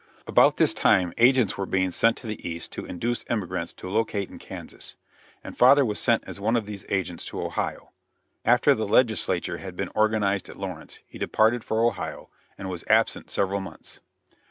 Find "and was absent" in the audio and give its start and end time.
12.57-13.29